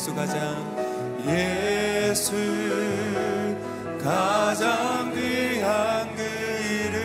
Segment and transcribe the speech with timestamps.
[0.00, 0.56] 예수 가장
[1.26, 2.32] 예수
[4.02, 6.22] 가장 귀한 그
[6.64, 6.96] 이름.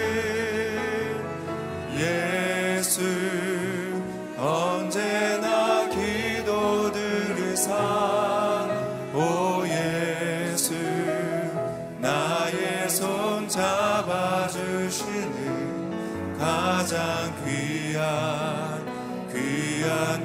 [2.00, 3.02] 예수
[4.38, 8.66] 언제나 기도 들으사
[9.14, 10.74] 오 예수
[12.00, 14.96] 나의 손 잡아주시는
[16.40, 18.86] 가장 귀한
[19.34, 20.25] 귀한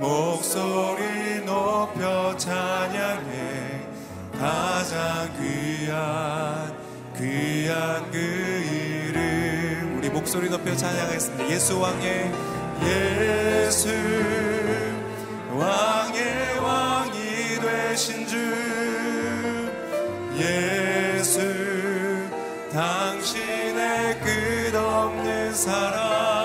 [0.00, 3.82] 목소리 높여 찬양해.
[4.32, 6.74] 가장 귀한
[7.18, 9.98] 귀한 그 이름.
[9.98, 11.50] 우리 목소리 높여 찬양하겠습니다.
[11.50, 12.32] 예수 왕의
[12.82, 13.90] 예수
[15.52, 18.38] 왕의 왕이 되신 주.
[20.38, 21.40] 예수
[22.72, 26.39] 당신의 끝없는 사랑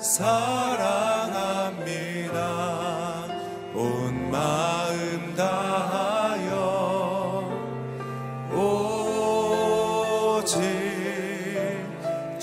[0.00, 0.83] 사랑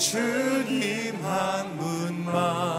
[0.02, 2.71] 주님 한 분만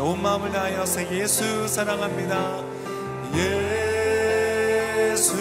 [0.00, 2.64] 온 마음을 다하여서 예수 사랑합니다.
[3.34, 5.36] 예수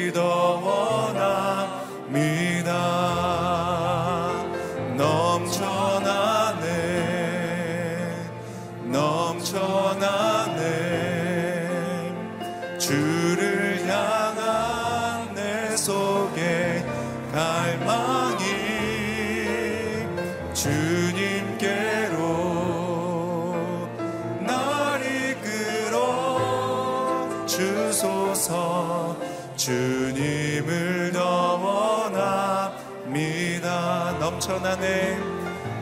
[34.67, 35.17] 넘쳐나네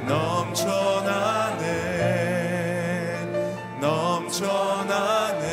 [0.06, 1.64] 넘쳐나네.
[3.80, 5.48] 넘쳐나네.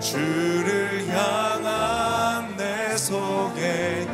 [0.00, 4.06] 주를 향한 내 속에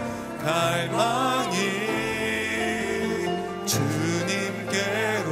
[0.42, 1.54] 갈망이
[3.66, 5.30] 주님께로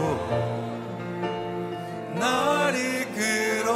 [2.14, 3.72] 날 이끌어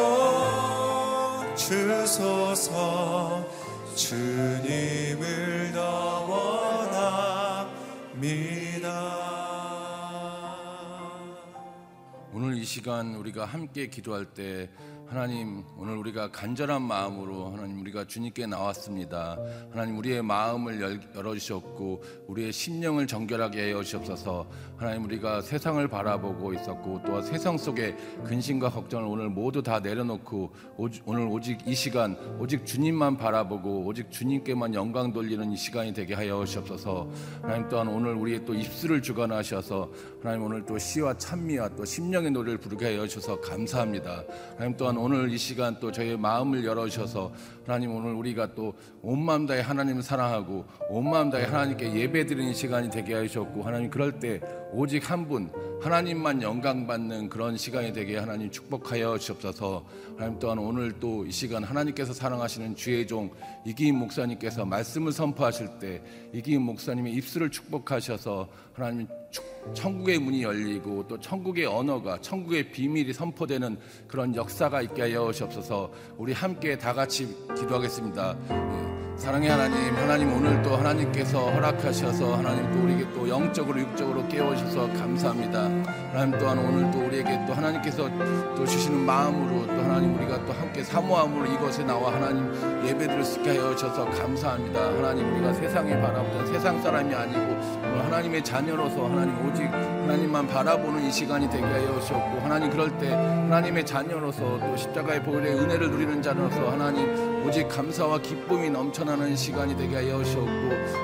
[1.57, 3.45] 주소서.
[3.97, 7.34] 주님을 더 원하
[8.15, 8.85] 믿습니다.
[12.33, 14.71] 오늘 이 시간 우리가 함께 기도할 때
[15.15, 19.39] 하나님 오늘 우리가 간절한 마음으로 하나님 우리가 주님께 나왔습니다.
[19.71, 24.45] 하나님 우리의 마음을 열어 주셨고 우리의 심령을 정결하게 해 주시옵소서.
[24.77, 27.95] 하나님 우리가 세상을 바라보고 있었고 또 세상 속에
[28.25, 30.53] 근심과 걱정을 오늘 모두 다 내려놓고
[31.07, 36.45] 오늘 오직 이 시간 오직 주님만 바라보고 오직 주님께만 영광 돌리는 이 시간이 되게 하여
[36.45, 37.09] 주옵소서.
[37.41, 39.93] 하나님 또한 오늘 우리의 또 입술을 주관하셔서
[40.25, 44.25] 하나님 오늘 또 시와 찬미와 또 심령의 노래를 부르게 하여 주셔서 감사합니다.
[44.55, 47.31] 하나님 또한 오늘 이 시간 또 저희의 마음을 열어주셔서
[47.67, 48.73] 하나님 오늘 우리가 또
[49.03, 54.19] 온 마음 다해 하나님을 사랑하고 온 마음 다해 하나님께 예배드리는 시간이 되게 하셨고 하나님 그럴
[54.19, 54.41] 때
[54.73, 55.51] 오직 한 분
[55.83, 59.85] 하나님만 영광 받는 그런 시간이 되게 하나님 축복하여 주옵소서.
[60.17, 63.31] 하나님 또한 오늘 또 이 시간 하나님께서 사랑하시는 주의 종
[63.67, 66.03] 이기인 목사님께서 말씀을 선포하실 때
[66.33, 69.07] 이기인 목사님의 입술을 축복하셔서 하나님
[69.75, 73.77] 천국의 문이 열리고 또 천국의 언어가 천국의 비밀이 선포되는
[74.09, 78.37] 그런 역사가 있게 하여 주옵소서 우리 함께 다 같이 기도하겠습니다.
[78.51, 78.95] 예.
[79.17, 86.04] 사랑의 하나님, 하나님 오늘 또 하나님께서 허락하셔서 하나님 또 우리에게 또 영적으로 육적으로 깨워주셔서 감사합니다.
[86.15, 88.09] 하나님 또한 오늘 또 우리에게 또 하나님께서
[88.57, 92.55] 또 주시는 마음으로 또 하나님 우리가 또 함께 사모함으로 이곳에 나와 하나님
[92.87, 94.81] 예배드릴 수 있게 하여 주셔서 감사합니다.
[94.81, 101.51] 하나님 우리가 세상에 바라보던 세상 사람이 아니고 하나님의 자녀로서 하나님 오직 하나님만 바라보는 이 시간이
[101.51, 107.45] 되게 하여 주셨고 하나님 그럴 때 하나님의 자녀로서 또 십자가의 보혈의 은혜를 누리는 자로서 하나님
[107.45, 110.49] 오직 감사와 기쁨이 넘쳐나는 시간이 되게 하여 주셨고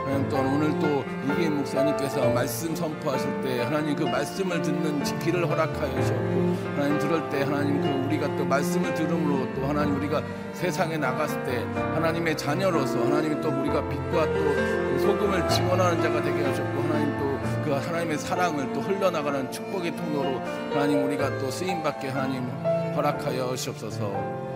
[0.07, 6.01] 하나님 또한 오늘 또 이기인 목사님께서 말씀 선포하실 때 하나님 그 말씀을 듣는 지키를 허락하여
[6.01, 11.43] 주셨고 하나님 들을 때 하나님 그 우리가 또 말씀을 들음으로 또 하나님 우리가 세상에 나갔을
[11.45, 17.31] 때 하나님의 자녀로서 하나님 또 우리가 빛과 또 소금을 증언하는 자가 되게 하셨고 하나님 또
[17.71, 20.41] 그 하나님의 사랑을 또 흘러나가는 축복의 통로로
[20.73, 22.49] 하나님 우리가 또 쓰임 받게 하나님
[22.97, 24.50] 허락하여 주옵소서.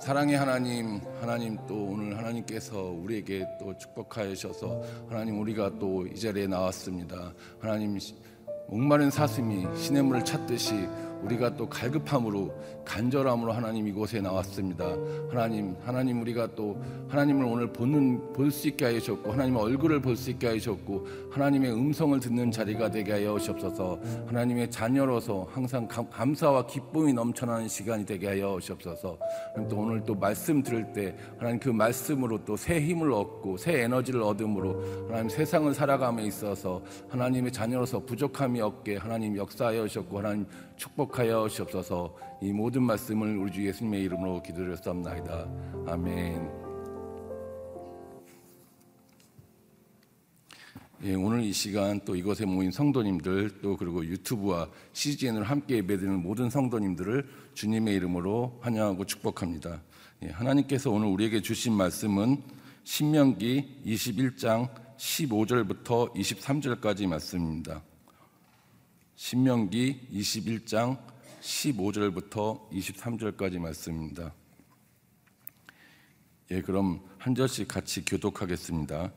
[0.00, 7.32] 사랑의 하나님, 하나님 또 오늘 하나님께서 우리에게 또 축복하셔서 하나님 우리가 또 이 자리에 나왔습니다.
[7.60, 7.98] 하나님
[8.68, 10.88] 목마른 사슴이 시냇물을 찾듯이
[11.22, 12.52] 우리가 또 갈급함으로
[12.84, 14.86] 간절함으로 하나님 이곳에 나왔습니다.
[15.30, 20.30] 하나님, 하나님 우리가 또 하나님을 오늘 보는 볼 수 있게 하셨고 하나님의 얼굴을 볼 수
[20.30, 24.00] 있게 하셨고 하나님의 음성을 듣는 자리가 되게 하여 주옵소서.
[24.26, 29.18] 하나님의 자녀로서 항상 감, 사와 기쁨이 넘쳐나는 시간이 되게 하여 주옵소서.
[29.68, 34.22] 또 오늘 또 말씀 들을 때 하나님 그 말씀으로 또 새 힘을 얻고 새 에너지를
[34.22, 40.46] 얻음으로 하나님 세상을 살아감에 있어서 하나님의 자녀로서 부족함이 없게 하나님 역사하여 주셨고 하나님
[40.80, 45.46] 축복하여 주옵소서 이 모든 말씀을 우리 주 예수님의 이름으로 기도드렸사옵나이다.
[45.86, 46.50] 아멘.
[51.02, 56.48] 예, 오늘 이 시간 또 이곳에 모인 성도님들 또 그리고 유튜브와 CGN을 함께 예배드리는 모든
[56.48, 59.82] 성도님들을 주님의 이름으로 환영하고 축복합니다.
[60.22, 62.42] 예, 하나님께서 오늘 우리에게 주신 말씀은
[62.84, 67.82] 신명기 21장 15절부터 23절까지 말씀입니다.
[69.22, 70.96] 신명기 21장
[71.42, 74.32] 15절부터 23절까지 말씀입니다.
[76.50, 79.12] 예, 그럼 한 절씩 같이 교독하겠습니다.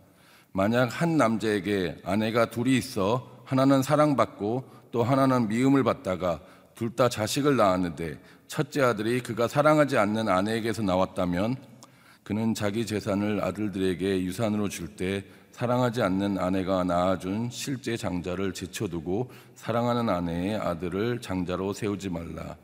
[0.51, 6.41] 만약 한 남자에게 아내가 둘이 있어 하나는 사랑받고 또 하나는 미움을 받다가
[6.75, 11.55] 둘 다 자식을 낳았는데 첫째 아들이 그가 사랑하지 않는 아내에게서 나왔다면
[12.23, 20.09] 그는 자기 재산을 아들들에게 유산으로 줄 때 사랑하지 않는 아내가 낳아준 실제 장자를 제쳐두고 사랑하는
[20.09, 22.57] 아내의 아들을 장자로 세우지 말라.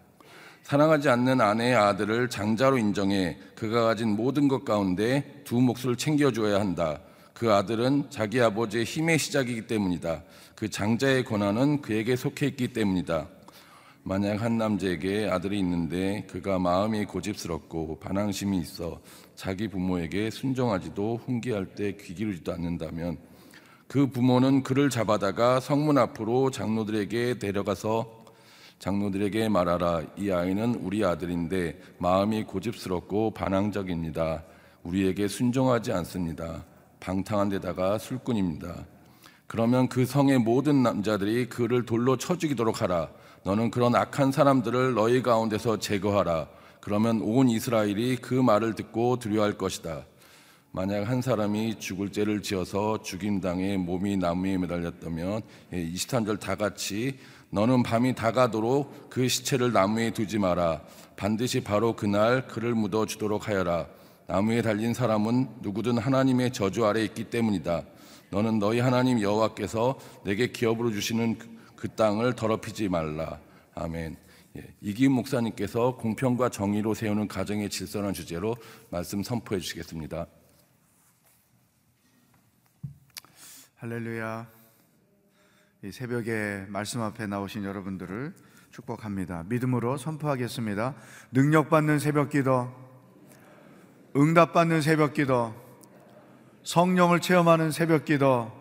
[0.64, 7.00] 사랑하지 않는 아내의 아들을 장자로 인정해 그가 가진 모든 것 가운데 두 몫을 챙겨줘야 한다.
[7.36, 10.24] 그 아들은 자기 아버지의 힘의 시작이기 때문이다.
[10.56, 13.28] 그 장자의 권한은 그에게 속해 있기 때문이다.
[14.04, 19.02] 만약 한 남자에게 아들이 있는데 그가 마음이 고집스럽고 반항심이 있어
[19.36, 23.18] 자기 부모에게 순종하지도 훈계할 때 귀 기울이지도 않는다면
[23.88, 28.20] 그 부모는 그를 잡아다가 성문 앞으로 장로들에게 데려가서
[28.80, 34.44] 장로들에게 말하라 이 아이는 우리 아들인데 마음이 고집스럽고 반항적입니다.
[34.84, 36.66] 우리에게 순종하지 않습니다.
[37.00, 38.86] 방탕한 데다가 술꾼입니다.
[39.48, 43.10] 그러면 그 성의 모든 남자들이 그를 돌로 쳐 죽이도록 하라.
[43.44, 46.48] 너는 그런 악한 사람들을 너희 가운데서 제거하라.
[46.82, 50.06] 그러면 온 이스라엘이 그 말을 듣고 두려워할 것이다.
[50.72, 55.42] 만약 한 사람이 죽을 죄를 지어서 죽임 당해 몸이 나무에 매달렸다면
[55.72, 57.18] 23절 예, 다 같이
[57.50, 60.82] 너는 밤이 다가도록 그 시체를 나무에 두지 마라.
[61.16, 63.88] 반드시 바로 그날 그를 묻어 주도록 하여라.
[64.28, 67.84] 나무에 달린 사람은 누구든 하나님의 저주 아래 있기 때문이다.
[68.30, 71.40] 너는 너희 하나님 여호와께서 내게 기업으로 주시는
[71.80, 73.40] 그, 그 땅을 더럽히지 말라.
[73.74, 74.18] 아멘.
[74.58, 78.56] 예, 이김 목사님께서 공평과 정의로 세우는 가정의 질서라는 주제로
[78.90, 80.28] 말씀 선포해 주시겠습니다.
[83.78, 84.48] 할렐루야.
[85.86, 88.34] 이 새벽에 말씀 앞에 나오신 여러분들을
[88.72, 89.46] 축복합니다.
[89.48, 90.96] 믿음으로 선포하겠습니다.
[91.32, 92.70] 능력받는 새벽 기도,
[94.18, 95.56] 응답받는 새벽 기도,
[96.64, 98.59] 성령을 체험하는 새벽 기도,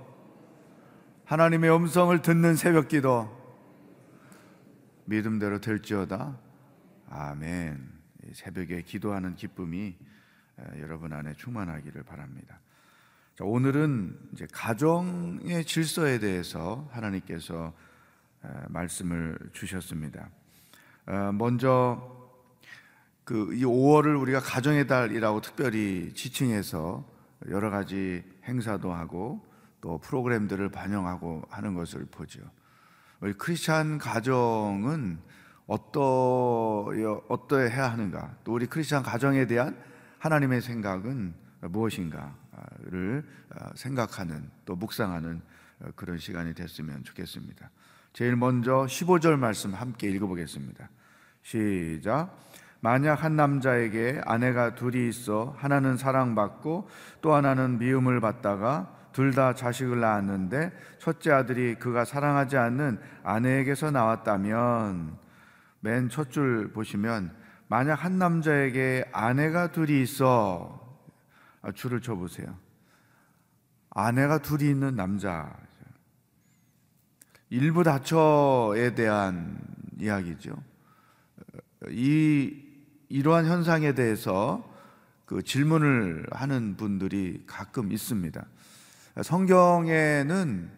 [1.29, 3.29] 하나님의 음성을 듣는 새벽 기도,
[5.05, 6.39] 믿음대로 될지어다.
[7.11, 7.87] 아멘.
[8.33, 9.95] 새벽에 기도하는 기쁨이
[10.79, 12.61] 여러분 안에 충만하기를 바랍니다.
[13.35, 17.75] 자, 오늘은 이제 가정의 질서에 대해서 하나님께서
[18.69, 20.31] 말씀을 주셨습니다.
[21.05, 22.41] 어, 먼저
[23.25, 27.07] 그 이 5월을 우리가 가정의 달이라고 특별히 지칭해서
[27.51, 29.47] 여러 가지 행사도 하고
[29.81, 32.41] 또 프로그램들을 반영하고 하는 것을 보죠.
[33.21, 35.19] 우리 크리스찬 가정은
[35.67, 36.87] 어떠
[37.29, 38.37] 어떠해야 하는가?
[38.45, 39.77] 또 우리 크리스찬 가정에 대한
[40.19, 43.25] 하나님의 생각은 무엇인가를
[43.75, 45.43] 생각하는 또 묵상하는
[45.95, 47.71] 그런 시간이 됐으면 좋겠습니다.
[48.13, 50.89] 제일 먼저 15절 말씀 함께 읽어보겠습니다.
[51.43, 52.37] 시작.
[52.81, 56.89] 만약 한 남자에게 아내가 둘이 있어 하나는 사랑받고
[57.21, 60.71] 또 하나는 미움을 받다가 둘 다 자식을 낳았는데
[61.01, 65.19] 첫째 아들이 그가 사랑하지 않는 아내에게서 나왔다면
[65.81, 67.35] 맨 첫 줄 보시면
[67.67, 70.81] 만약 한 남자에게 아내가 둘이 있어
[71.63, 72.57] 아, 줄을 쳐 보세요.
[73.91, 75.53] 아내가 둘이 있는 남자
[77.51, 79.59] 일부 다처에 대한
[79.99, 80.55] 이야기죠.
[81.89, 82.55] 이
[83.09, 84.73] 이러한 현상에 대해서
[85.27, 88.47] 그 질문을 하는 분들이 가끔 있습니다.
[89.23, 90.71] 성경에는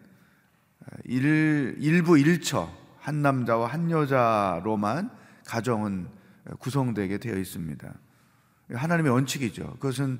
[1.05, 2.69] 일, 일부 일처
[2.99, 5.09] 한 남자와 한 여자로만
[5.45, 6.07] 가정은
[6.59, 7.93] 구성되게 되어 있습니다.
[8.73, 9.73] 하나님의 원칙이죠.
[9.79, 10.19] 그것은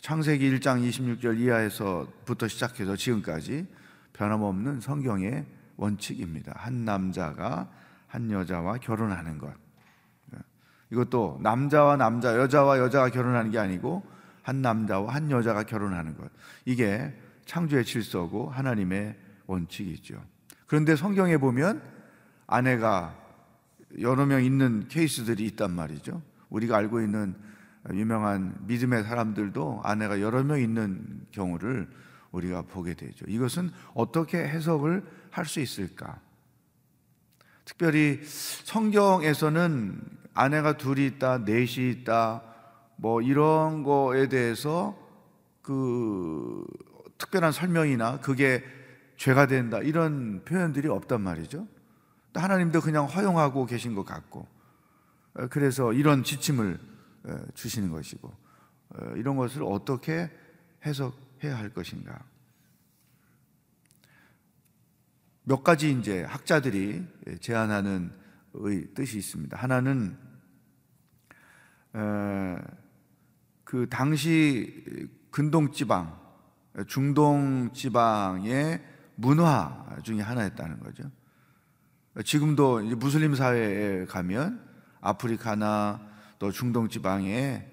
[0.00, 3.66] 창세기 1장 26절 이하에서부터 시작해서 지금까지
[4.12, 6.52] 변함없는 성경의 원칙입니다.
[6.56, 7.70] 한 남자가
[8.06, 9.52] 한 여자와 결혼하는 것.
[10.90, 14.04] 이것도 남자와 남자, 여자와 여자가 결혼하는 게 아니고
[14.42, 16.30] 한 남자와 한 여자가 결혼하는 것.
[16.64, 17.14] 이게
[17.46, 20.22] 창조의 질서고 하나님의 원칙이죠.
[20.66, 21.82] 그런데 성경에 보면
[22.46, 23.18] 아내가
[24.00, 26.22] 여러 명 있는 케이스들이 있단 말이죠.
[26.50, 27.34] 우리가 알고 있는
[27.92, 31.88] 유명한 믿음의 사람들도 아내가 여러 명 있는 경우를
[32.30, 33.24] 우리가 보게 되죠.
[33.28, 36.20] 이것은 어떻게 해석을 할 수 있을까?
[37.64, 40.00] 특별히 성경에서는
[40.34, 42.42] 아내가 둘이 있다, 넷이 있다,
[42.96, 44.96] 뭐 이런 거에 대해서
[45.62, 46.64] 그
[47.18, 48.64] 특별한 설명이나 그게
[49.16, 51.68] 죄가 된다 이런 표현들이 없단 말이죠.
[52.34, 54.46] 하나님도 그냥 허용하고 계신 것 같고
[55.50, 56.78] 그래서 이런 지침을
[57.54, 58.32] 주시는 것이고
[59.16, 60.30] 이런 것을 어떻게
[60.84, 62.24] 해석 해야 할 것인가?
[65.44, 67.04] 몇 가지 이제 학자들이
[67.40, 68.12] 제안하는
[68.94, 69.56] 뜻이 있습니다.
[69.56, 70.16] 하나는
[73.72, 74.84] 그 당시
[75.30, 76.14] 근동 지방,
[76.86, 81.04] 중동 지방의 문화 중에 하나였다는 거죠.
[82.22, 84.62] 지금도 무슬림 사회에 가면
[85.00, 86.06] 아프리카나
[86.38, 87.66] 또 중동 지방에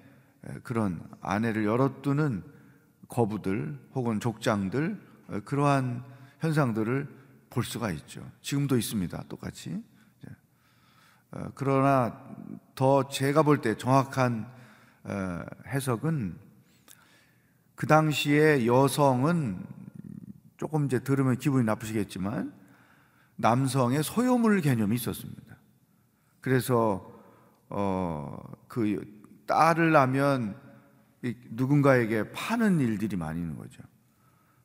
[0.62, 2.44] 그런 아내를 열어두는
[3.06, 6.02] 거부들 혹은 족장들 어, 그러한
[6.38, 7.08] 현상들을
[7.50, 8.26] 볼 수가 있죠.
[8.40, 9.24] 지금도 있습니다.
[9.28, 9.84] 똑같이.
[11.32, 12.24] 어, 그러나
[12.74, 14.59] 더 제가 볼 때 정확한 어,
[15.66, 16.38] 해석은
[17.74, 19.64] 그 당시에 여성은
[20.56, 22.52] 조금 이제 들으면 기분이 나쁘시겠지만
[23.36, 25.56] 남성의 소유물 개념이 있었습니다.
[26.40, 27.10] 그래서
[27.68, 29.04] 어 그
[29.46, 30.56] 딸을 낳으면
[31.50, 33.82] 누군가에게 파는 일들이 많이 있는 거죠.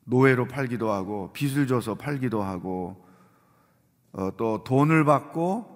[0.04, 3.04] 노예로 팔기도 하고 빚을 줘서 팔기도 하고
[4.12, 5.75] 어, 또 돈을 받고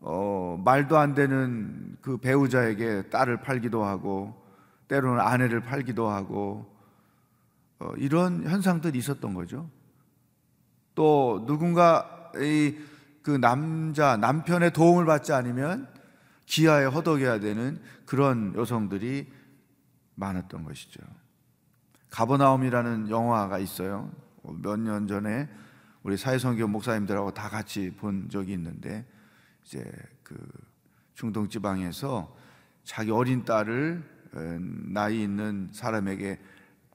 [0.00, 4.34] 어, 말도 안 되는 그 배우자에게 딸을 팔기도 하고
[4.88, 6.74] 때로는 아내를 팔기도 하고
[7.78, 9.68] 어, 이런 현상들이 있었던 거죠.
[10.94, 12.32] 또 누군가
[13.22, 15.88] 그 남자 남편의 도움을 받지 않으면
[16.46, 19.30] 기아에 허덕여야 되는 그런 여성들이
[20.16, 21.00] 많았던 것이죠.
[22.10, 24.10] 가버나움이라는 영화가 있어요.
[24.42, 25.48] 몇 년 전에
[26.02, 29.06] 우리 사회성교 목사님들하고 다 같이 본 적이 있는데
[29.64, 29.84] 이제
[30.22, 30.36] 그
[31.14, 32.36] 중동 지방에서
[32.84, 34.02] 자기 어린 딸을
[34.92, 36.40] 나이 있는 사람에게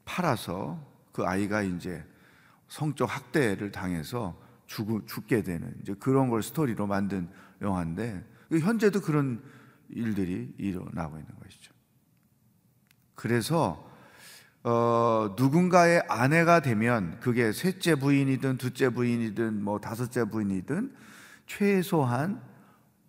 [0.06, 0.80] 팔아서
[1.12, 2.04] 그 아이가 이제
[2.68, 7.30] 성적 학대를 당해서 죽, 죽게 되는 이제 그런 걸 스토리로 만든
[7.62, 9.44] 영화인데 현재도 그런
[9.90, 11.74] 일들이 일어나고 있는 것이죠.
[13.14, 13.90] 그래서
[14.64, 20.96] 어, 누군가의 아내가 되면 그게 셋째 부인이든 둘째 부인이든 뭐 다섯째 부인이든
[21.46, 22.42] 최소한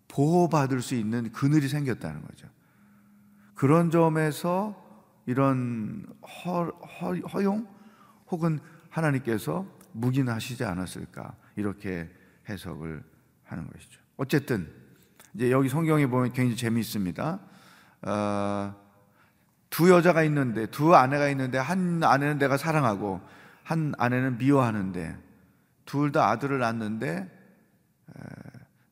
[0.07, 2.47] 보호받을 수 있는 그늘이 생겼다는 거죠.
[3.55, 4.75] 그런 점에서
[5.25, 7.67] 이런 허, 허, 허 용
[8.31, 8.59] 혹은
[8.89, 12.09] 하나님께서 묵인하시지 않았을까 이렇게
[12.49, 13.03] 해석을
[13.43, 13.99] 하는 것이죠.
[14.17, 14.71] 어쨌든
[15.33, 17.39] 이제 여기 성경에 보면 굉장히 재미있습니다.
[18.03, 18.75] 어,
[19.69, 23.21] 두 여자가 있는데 두 아내가 있는데 한 아내는 내가 사랑하고
[23.63, 25.17] 한 아내는 미워하는데
[25.85, 27.29] 둘 다 아들을 낳는데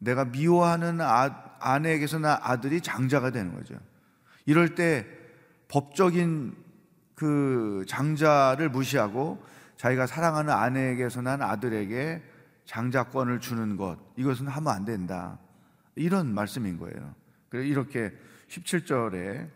[0.06, 3.76] 내가 미워하는 아, 아내에게서 난 아들이 장자가 되는 거죠.
[4.46, 5.06] 이럴 때
[5.68, 6.56] 법적인
[7.16, 9.44] 그 장자를 무시하고
[9.78, 12.22] 자기가 사랑하는 아내에게서 난 아들에게
[12.66, 15.40] 장자권을 주는 것 이것은 하면 안 된다.
[15.96, 17.16] 이런 말씀인 거예요.
[17.50, 18.14] 그래 이렇게
[18.50, 19.50] 17절에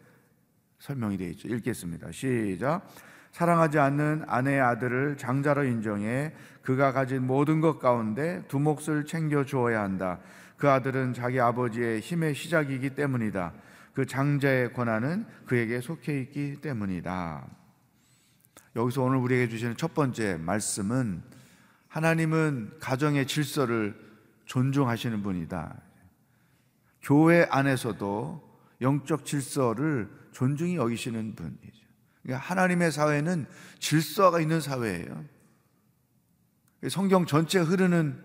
[0.79, 1.47] 설명이 되어 있죠.
[1.47, 2.11] 읽겠습니다.
[2.11, 2.87] 시작.
[3.31, 9.81] 사랑하지 않는 아내의 아들을 장자로 인정해 그가 가진 모든 것 가운데 두 몫을 챙겨 주어야
[9.81, 10.19] 한다.
[10.59, 13.53] 그 아들은 자기 아버지의 힘의 시작이기 때문이다.
[13.93, 17.47] 그 장자의 권한은 그에게 속해 있기 때문이다.
[18.75, 21.23] 여기서 오늘 우리에게 주시는 첫 번째 말씀은
[21.87, 23.95] 하나님은 가정의 질서를
[24.45, 25.81] 존중하시는 분이다.
[27.01, 31.85] 교회 안에서도 영적 질서를 존중히 여기시는 분이죠.
[32.21, 33.45] 그러니까 하나님의 사회는
[33.79, 35.23] 질서가 있는 사회예요.
[36.89, 38.21] 성경 전체 흐르는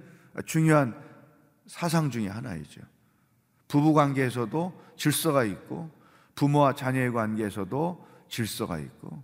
[0.46, 1.03] 중요한
[1.66, 2.80] 사상 중의 하나이죠.
[3.68, 5.90] 부부 관계에서도 질서가 있고
[6.34, 9.22] 부모와 자녀의 관계에서도 질서가 있고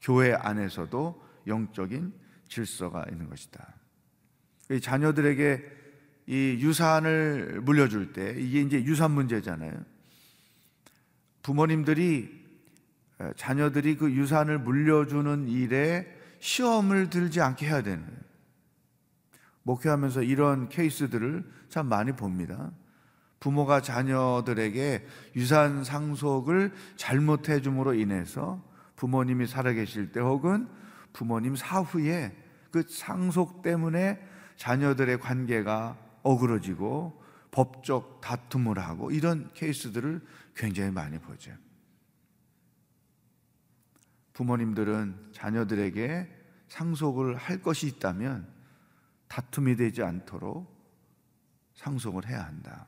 [0.00, 2.12] 교회 안에서도 영적인
[2.48, 3.74] 질서가 있는 것이다.
[4.82, 5.80] 자녀들에게
[6.26, 9.72] 이 유산을 물려줄 때 이게 이제 유산 문제잖아요.
[11.42, 12.40] 부모님들이
[13.36, 16.06] 자녀들이 그 유산을 물려주는 일에
[16.38, 18.06] 시험을 들지 않게 해야 되는
[19.62, 22.72] 목회하면서 이런 케이스들을 참 많이 봅니다.
[23.40, 28.62] 부모가 자녀들에게 유산 상속을 잘못해 줌으로 인해서
[28.96, 30.68] 부모님이 살아계실 때 혹은
[31.12, 32.36] 부모님 사후에
[32.70, 34.20] 그 상속 때문에
[34.56, 37.20] 자녀들의 관계가 어그러지고
[37.50, 40.20] 법적 다툼을 하고 이런 케이스들을
[40.54, 41.52] 굉장히 많이 보죠.
[44.34, 46.28] 부모님들은 자녀들에게
[46.68, 48.46] 상속을 할 것이 있다면
[49.30, 50.68] 다툼이 되지 않도록
[51.76, 52.86] 상속을 해야 한다.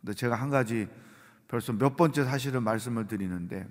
[0.00, 0.88] 근데 제가 한 가지
[1.46, 3.68] 벌써 몇 번째 사실은 말씀을 드리는데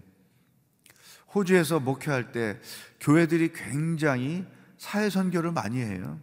[1.33, 2.59] 호주에서 목회할 때
[2.99, 4.45] 교회들이 굉장히
[4.77, 6.19] 사회 선교를 많이 해요.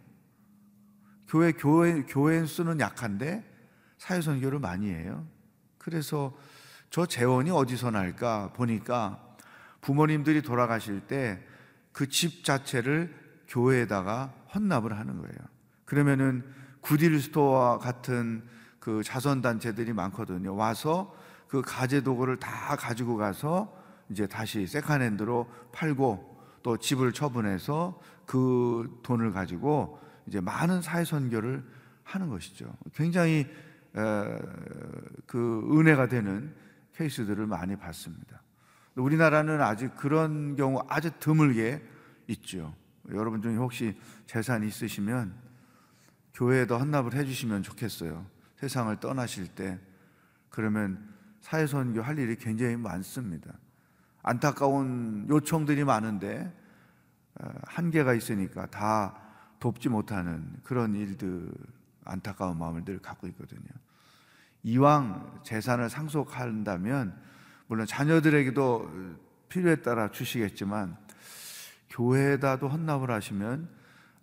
[1.27, 3.43] 교회 교회 교회 수는 약한데
[3.97, 5.27] 사회 선교를 많이 해요.
[5.77, 6.33] 그래서
[6.89, 9.35] 저 재원이 어디서 날까 보니까
[9.81, 11.43] 부모님들이 돌아가실 때
[11.93, 13.13] 그 집 자체를
[13.47, 15.52] 교회에다가 헌납을 하는 거예요.
[15.85, 16.43] 그러면은
[16.81, 18.43] 구딜 스토어와 같은
[18.79, 20.55] 그 자선 단체들이 많거든요.
[20.55, 21.15] 와서
[21.47, 23.73] 그 가재 도구를 다 가지고 가서
[24.09, 31.63] 이제 다시 세컨핸드로 팔고 또 집을 처분해서 그 돈을 가지고 이제 많은 사회 선교를
[32.03, 32.73] 하는 것이죠.
[32.93, 33.47] 굉장히
[35.25, 36.53] 그 은혜가 되는
[36.95, 38.41] 케이스들을 많이 봤습니다.
[38.95, 41.81] 우리나라는 아직 그런 경우 아주 드물게
[42.27, 42.73] 있죠.
[43.11, 45.33] 여러분 중에 혹시 재산이 있으시면
[46.33, 48.25] 교회에도 헌납을 해주시면 좋겠어요.
[48.57, 49.79] 세상을 떠나실 때
[50.49, 53.53] 그러면 사회선교 할 일이 굉장히 많습니다.
[54.21, 56.51] 안타까운 요청들이 많은데
[57.35, 59.19] 어, 한계가 있으니까 다
[59.59, 61.51] 돕지 못하는 그런 일들
[62.05, 63.69] 안타까운 마음을 늘 갖고 있거든요.
[64.63, 67.19] 이왕 재산을 상속한다면
[67.67, 69.17] 물론 자녀들에게도
[69.49, 70.97] 필요에 따라 주시겠지만
[71.89, 73.69] 교회에다도 헌납을 하시면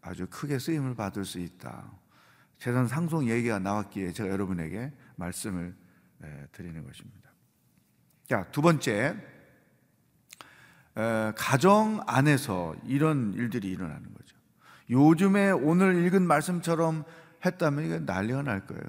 [0.03, 1.91] 아주 크게 쓰임을 받을 수 있다.
[2.61, 5.75] 재산 상속 얘기가 나왔기에 제가 여러분에게 말씀을
[6.53, 7.31] 드리는 것입니다.
[8.29, 9.17] 자, 두 번째,
[11.35, 14.37] 가정 안에서 이런 일들이 일어나는 거죠.
[14.91, 17.05] 요즘에 오늘 읽은 말씀처럼
[17.47, 18.83] 했다면 이게 난리가 날 거예요.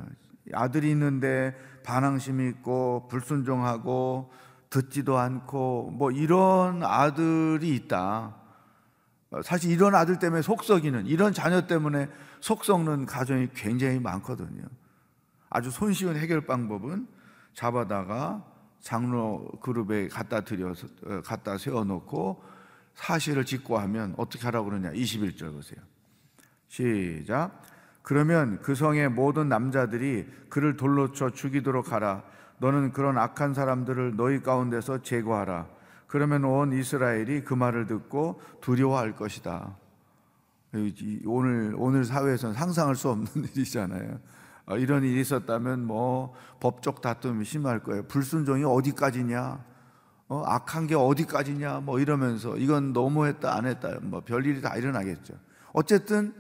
[0.54, 1.56] 아들이 있는데
[1.86, 4.34] 반항심이 있고 불순종하고
[4.70, 8.36] 듣지도 않고 뭐 이런 아들이 있다.
[9.46, 12.10] 사실 이런 아들 때문에 속 썩이는 이런 자녀 때문에
[12.42, 14.64] 속 썩는 가정이 굉장히 많거든요.
[15.50, 17.08] 아주 손쉬운 해결 방법은
[17.54, 18.44] 잡아다가
[18.82, 22.44] 장로 그룹에 갖다 드려서 어, 갖다 세워놓고
[22.96, 24.92] 사실을 짓고 하면 어떻게 하라고 그러냐?
[24.92, 25.80] 21절 보세요.
[26.68, 27.62] 시작.
[28.02, 32.24] 그러면 그 성의 모든 남자들이 그를 돌로 쳐 죽이도록 하라.
[32.58, 35.68] 너는 그런 악한 사람들을 너희 가운데서 제거하라.
[36.08, 39.78] 그러면 온 이스라엘이 그 말을 듣고 두려워할 것이다
[41.26, 44.20] 오늘 오늘 사회에서는 상상할 수 없는 일이잖아요
[44.68, 48.04] 어, 이런 일이 있었다면 뭐 법적 다툼이 심할 거예요.
[48.04, 49.66] 불순종이 어디까지냐?
[50.30, 51.82] 어, 악한 게 어디까지냐?
[51.82, 55.34] 뭐 이러면서 이건 너무했다 안 했다 뭐 별일이 다 일어나겠죠.
[55.74, 56.34] 어쨌든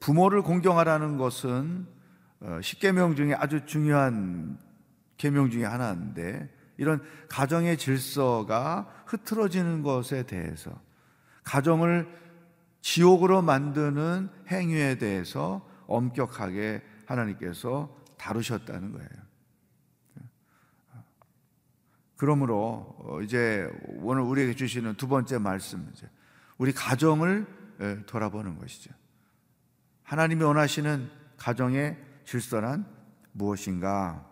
[0.00, 1.86] 부모를 공경하라는 것은
[2.40, 4.58] 어, 십계명 중에 아주 중요한
[5.16, 10.72] 계명 중에 하나인데 이런 가정의 질서가 흐트러지는 것에 대해서
[11.44, 12.21] 가정을
[12.82, 19.08] 지옥으로 만드는 행위에 대해서 엄격하게 하나님께서 다루셨다는 거예요.
[22.16, 23.68] 그러므로 어, 이제
[24.00, 26.08] 오늘 우리에게 주시는 두 번째 말씀 이제
[26.58, 27.46] 우리 가정을
[28.06, 28.92] 돌아보는 것이죠.
[30.04, 32.86] 하나님이 원하시는 가정의 질서란
[33.32, 34.24] 무엇인가?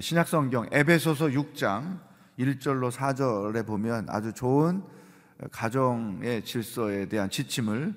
[0.00, 2.00] 신약 성경 에베소서 6장
[2.38, 4.82] 1절로 4절에 보면 아주 좋은
[5.50, 7.94] 가정의 질서에 대한 지침을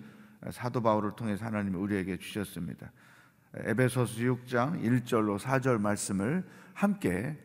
[0.52, 2.92] 사도 바울을 통해서 하나님이 우리에게 주셨습니다.
[3.58, 7.38] 에베소서 6장 1절로 4절 말씀을 함께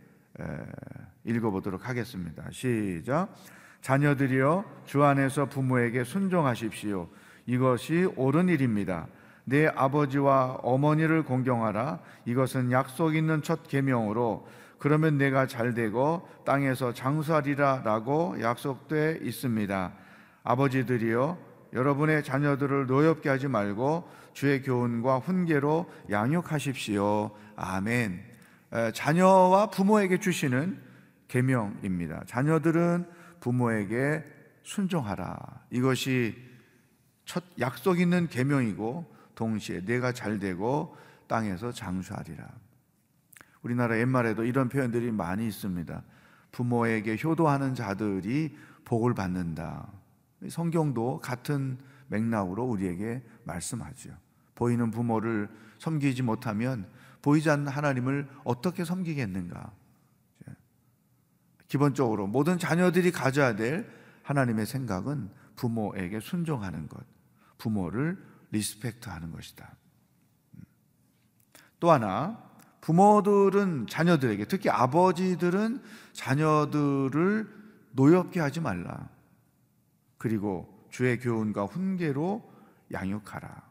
[1.25, 2.45] 읽어보도록 하겠습니다.
[2.51, 3.35] 시작.
[3.81, 7.09] 자녀들이여 주 안에서 부모에게 순종하십시오.
[7.47, 9.07] 이것이 옳은 일입니다.
[9.45, 12.01] 내 아버지와 어머니를 공경하라.
[12.27, 14.47] 이것은 약속 있는 첫 계명으로
[14.81, 19.93] 그러면 내가 잘 되고 땅에서 장수하리라라고 약속돼 있습니다.
[20.43, 21.39] 아버지들이여
[21.75, 27.31] 여러분의 자녀들을 노엽게 하지 말고 주의 교훈과 훈계로 양육하십시오.
[27.57, 28.25] 아멘.
[28.95, 30.81] 자녀와 부모에게 주시는
[31.29, 32.25] 계명입니다.
[32.27, 33.07] 자녀들은
[33.41, 34.25] 부모에게
[34.63, 35.37] 순종하라.
[35.71, 36.37] 이것이
[37.27, 40.97] 첫 약속 있는 계명이고 동시에 내가 잘 되고
[41.29, 42.45] 땅에서 장수하리라.
[43.63, 46.03] 우리나라 옛말에도 이런 표현들이 많이 있습니다.
[46.53, 49.93] 부모에게 효도하는 자들이 복을 받는다.
[50.49, 54.11] 성경도 같은 맥락으로 우리에게 말씀하죠.
[54.55, 56.89] 보이는 부모를 섬기지 못하면
[57.23, 59.73] 보이지 않는 하나님을 어떻게 섬기겠는가?
[61.69, 63.89] 기본적으로 모든 자녀들이 가져야 될
[64.25, 67.05] 하나님의 생각은 부모에게 순종하는 것,
[67.59, 68.19] 부모를
[68.51, 69.77] 리스펙트하는 것이다.
[71.79, 72.50] 또 하나,
[72.81, 77.49] 부모들은 자녀들에게, 특히 아버지들은 자녀들을
[77.93, 79.09] 노엽게 하지 말라.
[80.19, 82.51] 그리고 주의 교훈과 훈계로
[82.93, 83.71] 양육하라.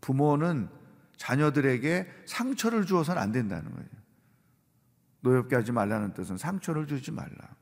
[0.00, 0.68] 부모는
[1.16, 3.88] 자녀들에게 상처를 주어서는 안 된다는 거예요.
[5.20, 7.56] 노엽게 하지 말라는 뜻은 상처를 주지 말라.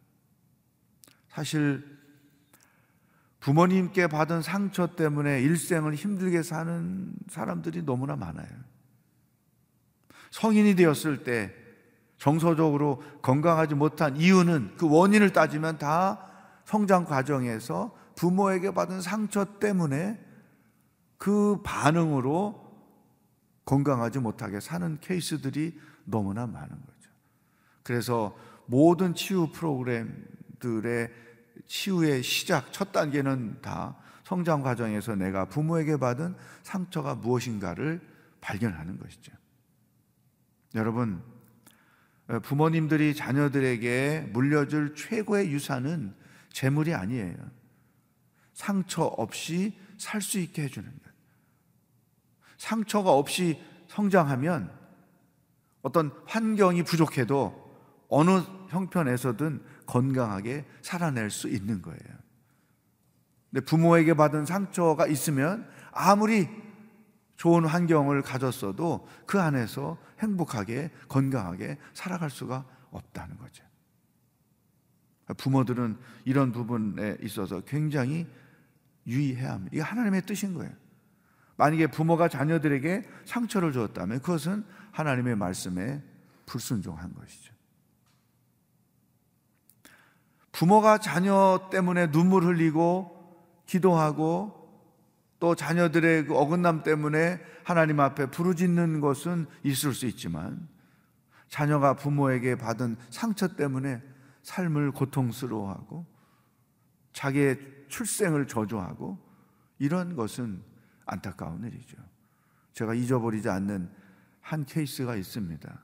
[1.28, 1.96] 사실
[3.40, 8.48] 부모님께 받은 상처 때문에 일생을 힘들게 사는 사람들이 너무나 많아요.
[10.36, 11.50] 성인이 되었을 때
[12.18, 16.26] 정서적으로 건강하지 못한 이유는 그 원인을 따지면 다
[16.66, 20.22] 성장 과정에서 부모에게 받은 상처 때문에
[21.16, 22.66] 그 반응으로
[23.64, 27.10] 건강하지 못하게 사는 케이스들이 너무나 많은 거죠.
[27.82, 31.10] 그래서 모든 치유 프로그램들의
[31.66, 38.02] 치유의 시작, 첫 단계는 다 성장 과정에서 내가 부모에게 받은 상처가 무엇인가를
[38.42, 39.32] 발견하는 것이죠.
[40.76, 41.22] 여러분,
[42.42, 46.14] 부모님들이 자녀들에게 물려줄 최고의 유산은
[46.52, 47.34] 재물이 아니에요.
[48.52, 51.00] 상처 없이 살 수 있게 해주는 것.
[52.58, 54.70] 상처가 없이 성장하면
[55.82, 57.64] 어떤 환경이 부족해도
[58.08, 58.30] 어느
[58.68, 62.00] 형편에서든 건강하게 살아낼 수 있는 거예요.
[63.50, 66.48] 근데 부모에게 받은 상처가 있으면 아무리
[67.36, 73.64] 좋은 환경을 가졌어도 그 안에서 행복하게 건강하게 살아갈 수가 없다는 거죠.
[75.36, 78.26] 부모들은 이런 부분에 있어서 굉장히
[79.06, 79.70] 유의해야 합니다.
[79.72, 80.72] 이게 하나님의 뜻인 거예요.
[81.56, 86.02] 만약에 부모가 자녀들에게 상처를 주었다면 그것은 하나님의 말씀에
[86.44, 87.54] 불순종한 것이죠.
[90.52, 93.12] 부모가 자녀 때문에 눈물 흘리고
[93.66, 94.55] 기도하고
[95.38, 100.68] 또 자녀들의 그 어긋남 때문에 하나님 앞에 부르짖는 것은 있을 수 있지만
[101.48, 104.02] 자녀가 부모에게 받은 상처 때문에
[104.42, 106.06] 삶을 고통스러워하고
[107.12, 109.18] 자기의 출생을 저주하고
[109.78, 110.62] 이런 것은
[111.04, 111.96] 안타까운 일이죠.
[112.72, 113.90] 제가 잊어버리지 않는
[114.40, 115.82] 한 케이스가 있습니다.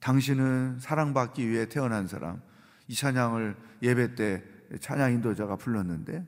[0.00, 2.40] 당신은 사랑받기 위해 태어난 사람.
[2.86, 4.44] 이 찬양을 예배 때
[4.80, 6.24] 찬양 인도자가 불렀는데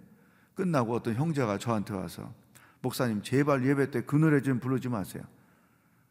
[0.58, 2.32] 끝나고 어떤 형제가 저한테 와서
[2.82, 5.22] 목사님 제발 예배 때 그 노래 좀 부르지 마세요.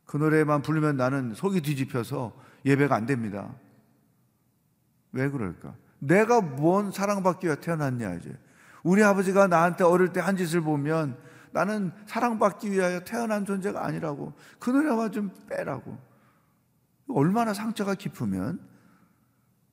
[0.05, 2.31] 그 노래만 부르면 나는 속이 뒤집혀서
[2.65, 3.53] 예배가 안 됩니다.
[5.11, 5.75] 왜 그럴까?
[5.99, 8.37] 내가 뭔 사랑받기 위해 태어났냐 이제.
[8.83, 11.17] 우리 아버지가 나한테 어릴 때 한 짓을 보면
[11.51, 15.97] 나는 사랑받기 위하여 태어난 존재가 아니라고 그 노래만 좀 빼라고.
[17.09, 18.61] 얼마나 상처가 깊으면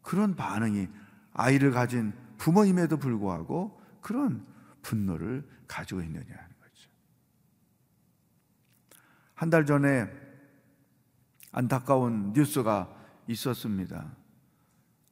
[0.02, 0.88] 그런 반응이
[1.32, 4.44] 아이를 가진 부모임에도 불구하고 그런
[4.84, 6.90] 분노를 가지고 있느냐는 거죠.
[9.34, 10.08] 한 달 전에
[11.52, 12.88] 안타까운 뉴스가
[13.28, 14.12] 있었습니다.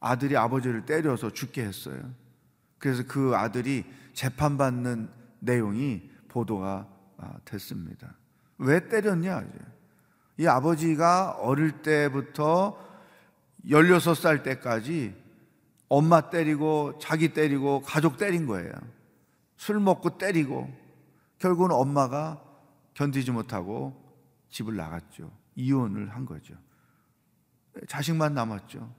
[0.00, 2.12] 아들이 아버지를 때려서 죽게 했어요.
[2.78, 5.08] 그래서 그 아들이 재판받는
[5.38, 8.16] 내용이 보도가 아, 됐습니다.
[8.58, 9.44] 왜 때렸냐?
[10.38, 12.76] 이 아버지가 어릴 때부터
[13.66, 15.14] 16살 때까지
[15.88, 18.72] 엄마 때리고 자기 때리고 가족 때린 거예요.
[19.62, 20.68] 술 먹고 때리고
[21.38, 22.42] 결국은 엄마가
[22.94, 23.94] 견디지 못하고
[24.48, 25.31] 집을 나갔죠.
[25.55, 26.57] 이혼을 한 거죠.
[27.87, 28.92] 자식만 남았죠.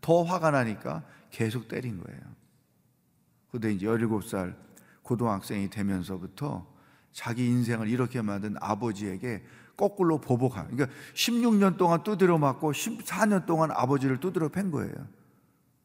[0.00, 2.20] 더 화가 나니까 계속 때린 거예요.
[3.48, 4.56] 그런데 이제 17살
[5.02, 6.66] 고등학생이 되면서부터
[7.12, 9.44] 자기 인생을 이렇게 만든 아버지에게
[9.76, 10.66] 거꾸로 보복하.
[10.68, 14.94] 그러니까 16년 동안 두드려 맞고 14년 동안 아버지를 두드려 팬 거예요.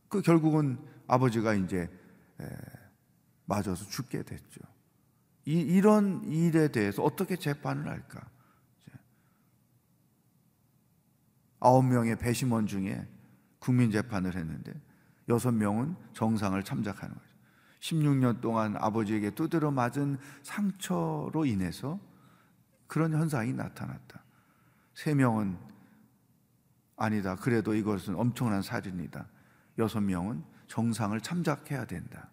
[0.07, 1.89] 그 결국은 아버지가 이제
[3.47, 4.61] 맞아서 죽게 됐죠.
[5.45, 8.29] 이, 이런 일에 대해서 어떻게 재판을 할까?
[11.59, 13.07] 아홉 명의 배심원 중에
[13.57, 14.73] 국민 재판을 했는데
[15.29, 17.27] 여섯 명은 정상을 참작하는 거죠.
[17.79, 21.99] 16년 동안 아버지에게 두드려 맞은 상처로 인해서
[22.87, 24.23] 그런 현상이 나타났다.
[24.93, 25.57] 세 명은
[26.95, 27.35] 아니다.
[27.35, 29.27] 그래도 이것은 엄청난 살인이다.
[29.77, 32.29] 여섯 명은 정상을 참작해야 된다.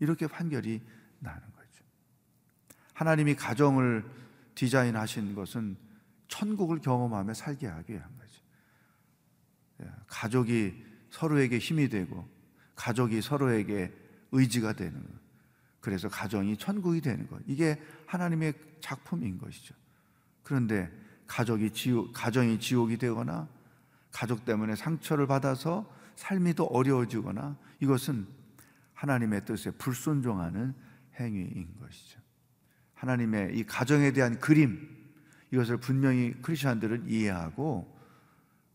[0.00, 0.80] 이렇게 판결이
[1.20, 1.84] 나는 거죠.
[2.94, 4.04] 하나님이 가정을
[4.54, 5.76] 디자인하신 것은
[6.28, 8.42] 천국을 경험하며 살게 하기 위한 거죠.
[9.82, 12.28] 예, 가족이 서로에게 힘이 되고
[12.74, 13.92] 가족이 서로에게
[14.32, 15.20] 의지가 되는 것.
[15.80, 17.40] 그래서 가정이 천국이 되는 것.
[17.46, 19.74] 이게 하나님의 작품인 것이죠.
[20.42, 20.90] 그런데
[21.26, 23.48] 가족이 지옥, 가정이 지옥이 되거나
[24.10, 28.26] 가족 때문에 상처를 받아서 삶이 더 어려워지거나 이것은
[29.00, 30.74] 하나님의 뜻에 불순종하는
[31.18, 32.20] 행위인 것이죠.
[32.92, 34.90] 하나님의 이 가정에 대한 그림
[35.50, 37.98] 이것을 분명히 크리스천들은 이해하고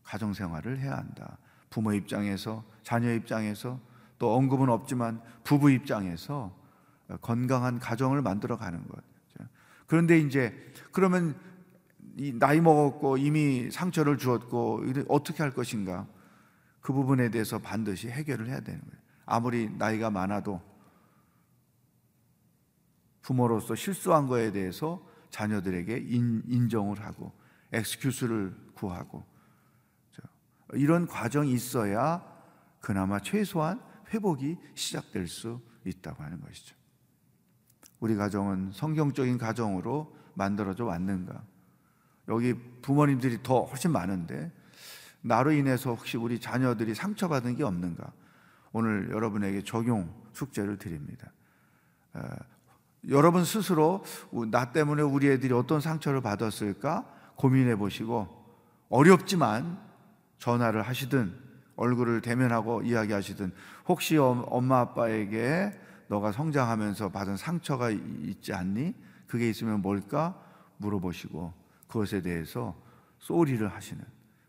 [0.02, 1.38] 가정 생활을 해야 한다.
[1.70, 3.80] 부모 입장에서 자녀 입장에서
[4.18, 6.56] 또 언급은 없지만 부부 입장에서
[7.20, 9.04] 건강한 가정을 만들어 가는 것.
[9.86, 11.38] 그런데 이제 그러면
[12.40, 16.08] 나이 먹었고 이미 상처를 주었고 어떻게 할 것인가?
[16.80, 19.05] 그 부분에 대해서 반드시 해결을 해야 되는 거예요.
[19.26, 20.62] 아무리 나이가 많아도
[23.22, 27.32] 부모로서 실수한 거에 대해서 자녀들에게 인, 정을 하고
[27.72, 29.24] 엑스큐스를 구하고
[30.74, 32.24] 이런 과정이 있어야
[32.80, 33.80] 그나마 최소한
[34.12, 36.76] 회복이 시작될 수 있다고 하는 것이죠.
[37.98, 41.42] 우리 가정은 성경적인 가정으로 만들어져 왔는가?
[42.28, 44.52] 여기 부모님들이 더 훨씬 많은데
[45.22, 48.12] 나로 인해서 혹시 우리 자녀들이 상처받은 게 없는가?
[48.76, 51.32] 오늘 여러분에게 적용 숙제를 드립니다.
[52.12, 52.20] 어,
[53.08, 54.04] 여러분 스스로
[54.50, 58.28] 나 때문에 우리 애들이 어떤 상처를 받았을까 고민해 보시고
[58.90, 59.80] 어렵지만
[60.36, 61.34] 전화를 하시든
[61.76, 63.50] 얼굴을 대면하고 이야기하시든
[63.88, 65.72] 혹시 엄마 아빠에게
[66.08, 68.94] 너가 성장하면서 받은 상처가 있지 않니?
[69.26, 70.38] 그게 있으면 뭘까?
[70.76, 71.54] 물어보시고
[71.88, 72.78] 그것에 대해서
[73.20, 74.04] 소리를 하시는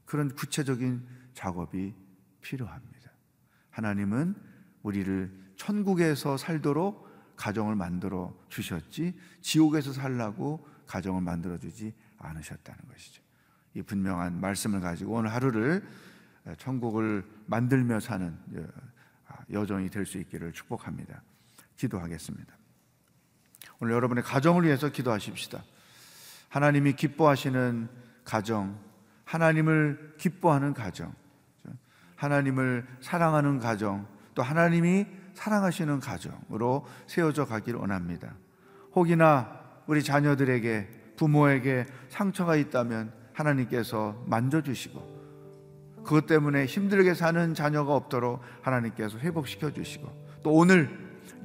[0.06, 1.94] 그런 구체적인 작업이
[2.42, 2.97] 필요합니다.
[3.78, 4.34] 하나님은
[4.82, 13.22] 우리를 천국에서 살도록 가정을 만들어 주셨지 지옥에서 살라고 가정을 만들어 주지 않으셨다는 것이죠.
[13.76, 15.88] 이 분명한 말씀을 가지고 오늘 하루를
[16.58, 18.36] 천국을 만들며 사는
[19.52, 21.22] 여정이 될 수 있기를 축복합니다.
[21.76, 22.58] 기도하겠습니다.
[23.80, 25.64] 오늘 여러분의 가정을 위해서 기도하십시다.
[26.50, 27.88] 하나님이 기뻐하시는
[28.24, 28.80] 가정,
[29.26, 31.14] 하나님을 기뻐하는 가정,
[32.18, 38.34] 하나님을 사랑하는 가정, 또 하나님이 사랑하시는 가정으로 세워져 가기를 원합니다.
[38.94, 45.18] 혹이나 우리 자녀들에게 부모에게 상처가 있다면 하나님께서 만져주시고
[46.04, 50.10] 그것 때문에 힘들게 사는 자녀가 없도록 하나님께서 회복시켜 주시고
[50.42, 50.90] 또 오늘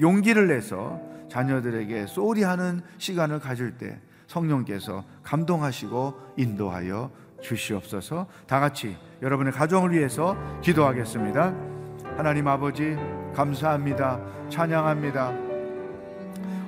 [0.00, 7.10] 용기를 내서 자녀들에게 쏘리 하는 시간을 가질 때 성령께서 감동하시고 인도하여
[7.42, 8.26] 주시옵소서.
[8.46, 11.52] 다 같이 여러분의 가정을 위해서 기도하겠습니다.
[12.16, 12.96] 하나님 아버지
[13.34, 14.20] 감사합니다.
[14.48, 15.32] 찬양합니다.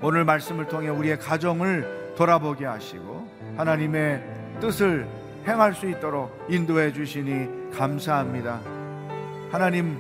[0.03, 4.23] 오늘 말씀을 통해 우리의 가정을 돌아보게 하시고 하나님의
[4.61, 5.07] 뜻을
[5.47, 8.61] 행할 수 있도록 인도해 주시니 감사합니다.
[9.51, 9.99] 하나님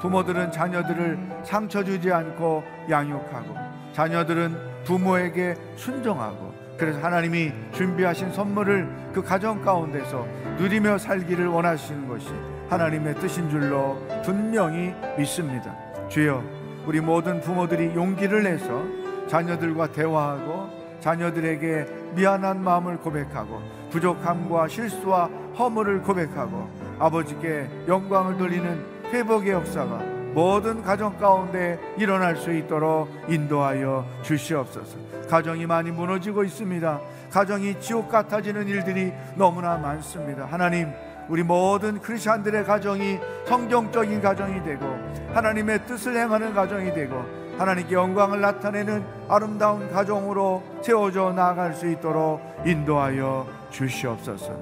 [0.00, 3.56] 부모들은 자녀들을 상처 주지 않고 양육하고
[3.92, 10.26] 자녀들은 부모에게 순종하고 그래서 하나님이 준비하신 선물을 그 가정 가운데서
[10.58, 12.28] 누리며 살기를 원하시는 것이
[12.68, 15.74] 하나님의 뜻인 줄로 분명히 믿습니다.
[16.08, 16.42] 주여,
[16.86, 18.82] 우리 모든 부모들이 용기를 내서
[19.28, 20.68] 자녀들과 대화하고
[21.00, 23.60] 자녀들에게 미안한 마음을 고백하고
[23.90, 25.26] 부족함과 실수와
[25.58, 34.98] 허물을 고백하고 아버지께 영광을 돌리는 회복의 역사가 모든 가정 가운데 일어날 수 있도록 인도하여 주시옵소서.
[35.30, 37.00] 가정이 많이 무너지고 있습니다.
[37.30, 40.44] 가정이 지옥 같아지는 일들이 너무나 많습니다.
[40.44, 40.90] 하나님,
[41.30, 44.84] 우리 모든 크리스천들의 가정이 성경적인 가정이 되고
[45.32, 47.24] 하나님의 뜻을 행하는 가정이 되고
[47.56, 54.52] 하나님께 영광을 나타내는 아름다운 가정으로 세워져 나아갈 수 있도록 인도하여 주시옵소서.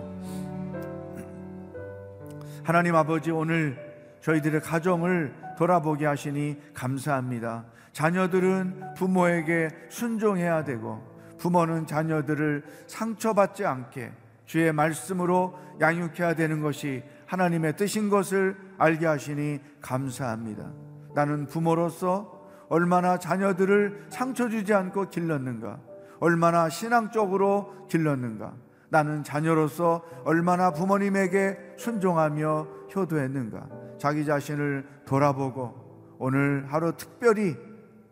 [2.62, 3.76] 하나님 아버지 오늘
[4.20, 7.64] 저희들의 가정을 돌아보게 하시니 감사합니다.
[7.92, 11.02] 자녀들은 부모에게 순종해야 되고
[11.38, 14.12] 부모는 자녀들을 상처받지 않게
[14.46, 20.70] 주의 말씀으로 양육해야 되는 것이 하나님의 뜻인 것을 알게 하시니 감사합니다.
[21.14, 22.34] 나는 부모로서
[22.68, 25.78] 얼마나 자녀들을 상처 주지 않고 길렀는가,
[26.20, 28.54] 얼마나 신앙적으로 길렀는가,
[28.88, 37.56] 나는 자녀로서 얼마나 부모님에게 순종하며 효도했는가, 자기 자신을 돌아보고 오늘 하루 특별히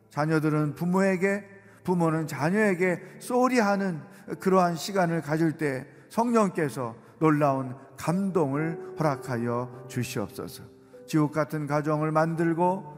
[0.08, 1.44] 자녀들은 부모에게,
[1.84, 4.00] 부모는 자녀에게 쏘리 하는
[4.40, 10.62] 그러한 시간을 가질 때 성령께서 놀라운 감동을 허락하여 주시옵소서.
[11.06, 12.96] 지옥 같은 가정을 만들고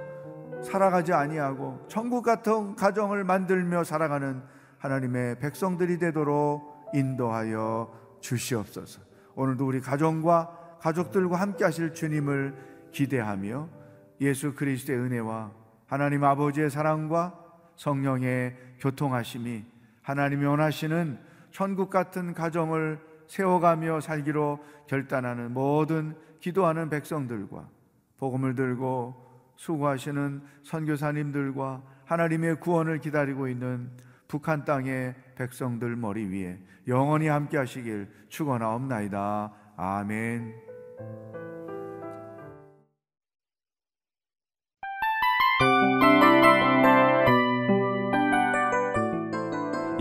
[0.62, 4.40] 살아가지 아니하고 천국 같은 가정을 만들며 살아가는
[4.78, 9.00] 하나님의 백성들이 되도록 인도하여 주시옵소서.
[9.34, 13.68] 오늘도 우리 가정과 가족들과 함께 하실 주님을 기대하며
[14.20, 15.52] 예수 그리스도의 은혜와
[15.86, 17.38] 하나님 아버지의 사랑과
[17.76, 19.64] 성령의 교통하심이
[20.02, 21.18] 하나님이 원하시는
[21.50, 27.68] 천국 같은 가정을 세워가며 살기로 결단하는 모든 기도하는 백성들과
[28.18, 29.14] 복음을 들고
[29.56, 33.90] 수고하시는 선교사님들과 하나님의 구원을 기다리고 있는
[34.28, 39.52] 북한 땅의 백성들 머리 위에 영원히 함께 하시길 축원하옵나이다.
[39.76, 41.43] 아멘.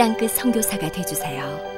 [0.00, 1.69] 땅끝 성교사가 되주세요